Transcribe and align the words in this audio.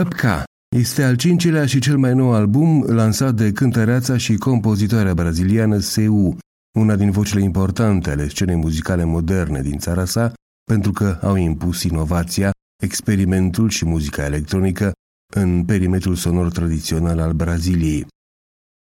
Upca 0.00 0.42
este 0.76 1.02
al 1.02 1.16
cincilea 1.16 1.66
și 1.66 1.80
cel 1.80 1.96
mai 1.96 2.14
nou 2.14 2.32
album 2.32 2.82
lansat 2.82 3.34
de 3.34 3.52
cântăreața 3.52 4.16
și 4.16 4.36
compozitoarea 4.36 5.14
braziliană 5.14 5.78
Seu, 5.78 6.36
una 6.78 6.96
din 6.96 7.10
vocile 7.10 7.42
importante 7.42 8.10
ale 8.10 8.28
scenei 8.28 8.56
muzicale 8.56 9.04
moderne 9.04 9.62
din 9.62 9.78
țara 9.78 10.04
sa, 10.04 10.32
pentru 10.64 10.92
că 10.92 11.18
au 11.22 11.36
impus 11.36 11.82
inovația, 11.82 12.50
experimentul 12.82 13.68
și 13.68 13.84
muzica 13.84 14.24
electronică 14.24 14.92
în 15.34 15.64
perimetrul 15.64 16.14
sonor 16.14 16.50
tradițional 16.50 17.18
al 17.18 17.32
Braziliei. 17.32 18.06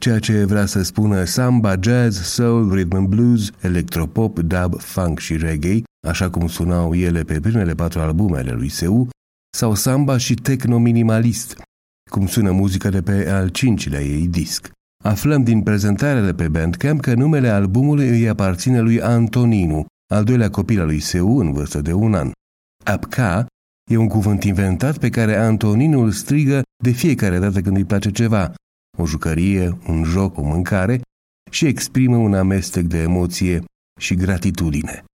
Ceea 0.00 0.18
ce 0.18 0.44
vrea 0.44 0.66
să 0.66 0.82
spună 0.82 1.24
samba, 1.24 1.74
jazz, 1.80 2.20
soul, 2.22 2.74
rhythm 2.74 2.96
and 2.96 3.08
blues, 3.08 3.50
electropop, 3.60 4.38
dub, 4.38 4.80
funk 4.80 5.18
și 5.18 5.36
reggae, 5.36 5.82
așa 6.06 6.30
cum 6.30 6.48
sunau 6.48 6.94
ele 6.94 7.22
pe 7.22 7.40
primele 7.40 7.74
patru 7.74 8.00
albume 8.00 8.38
ale 8.38 8.52
lui 8.52 8.68
Seu, 8.68 9.08
sau 9.56 9.74
samba 9.74 10.16
și 10.16 10.34
techno-minimalist, 10.34 11.62
cum 12.10 12.26
sună 12.26 12.50
muzica 12.50 12.88
de 12.88 13.02
pe 13.02 13.30
al 13.30 13.48
cincilea 13.48 14.00
ei 14.00 14.26
disc. 14.26 14.70
Aflăm 15.04 15.42
din 15.42 15.62
prezentarea 15.62 16.24
de 16.24 16.34
pe 16.34 16.48
Bandcamp 16.48 17.00
că 17.00 17.14
numele 17.14 17.48
albumului 17.48 18.08
îi 18.08 18.28
aparține 18.28 18.80
lui 18.80 19.02
Antoninu, 19.02 19.86
al 20.14 20.24
doilea 20.24 20.50
copil 20.50 20.80
al 20.80 20.86
lui 20.86 21.00
Seu 21.00 21.38
în 21.38 21.52
vârstă 21.52 21.80
de 21.80 21.92
un 21.92 22.14
an. 22.14 22.30
Apca 22.84 23.46
e 23.90 23.96
un 23.96 24.08
cuvânt 24.08 24.44
inventat 24.44 24.98
pe 24.98 25.08
care 25.08 25.36
Antoninu 25.36 26.00
îl 26.00 26.10
strigă 26.10 26.62
de 26.84 26.90
fiecare 26.90 27.38
dată 27.38 27.60
când 27.60 27.76
îi 27.76 27.84
place 27.84 28.10
ceva, 28.10 28.52
o 28.98 29.06
jucărie, 29.06 29.78
un 29.86 30.04
joc, 30.04 30.38
o 30.38 30.42
mâncare 30.42 31.00
și 31.50 31.66
exprimă 31.66 32.16
un 32.16 32.34
amestec 32.34 32.84
de 32.84 32.98
emoție 32.98 33.64
și 34.00 34.14
gratitudine. 34.14 35.04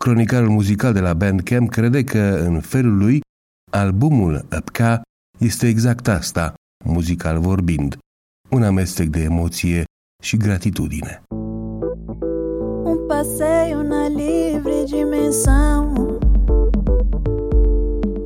Cronicarul 0.00 0.48
muzical 0.48 0.92
de 0.92 1.00
la 1.00 1.14
Bandcamp 1.14 1.70
crede 1.70 2.04
că, 2.04 2.18
în 2.18 2.60
felul 2.60 2.96
lui, 2.96 3.20
albumul 3.70 4.46
Apca 4.50 5.02
este 5.38 5.66
exact 5.66 6.08
asta, 6.08 6.54
muzical 6.84 7.40
vorbind, 7.40 7.98
un 8.50 8.62
amestec 8.62 9.08
de 9.08 9.20
emoție 9.22 9.84
și 10.22 10.36
gratitudine. 10.36 11.22
Um 12.84 13.06
passeio 13.06 13.82
na 13.82 14.08
livre 14.08 14.84
dimensão 14.84 15.92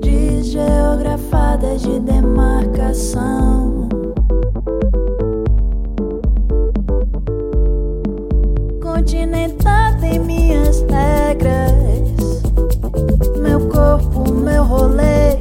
de 0.00 0.42
geografada 0.42 1.74
de 1.76 1.98
demarcação. 1.98 3.88
Continentada 8.80 10.06
em 10.06 10.18
minhas 10.18 10.80
regras, 10.80 12.39
Meu 13.40 13.60
corpo, 13.68 14.32
meu 14.32 14.64
rolê. 14.64 15.38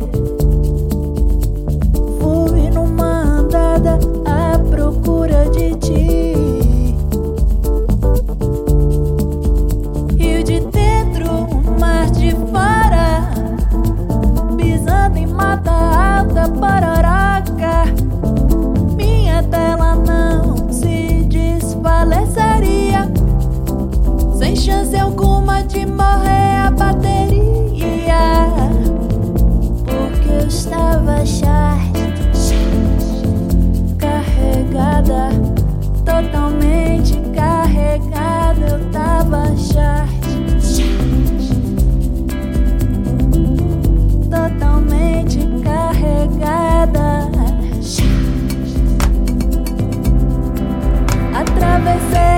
say 51.99 52.28